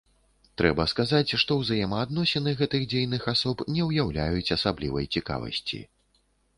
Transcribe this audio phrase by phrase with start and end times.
[0.61, 5.87] Трэба сказаць, што ўзаемаадносіны гэтых дзейных асоб не ўяўляюць асаблівай цікавасці.